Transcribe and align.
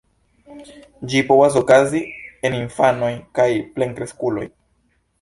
Ĝi 1.11 1.21
povas 1.27 1.59
okazi 1.61 2.03
en 2.51 2.59
infanoj 2.63 3.13
kaj 3.39 3.49
plenkreskuloj. 3.79 4.53